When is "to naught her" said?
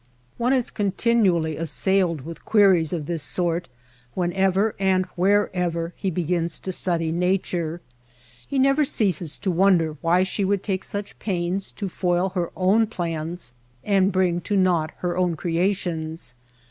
14.41-15.15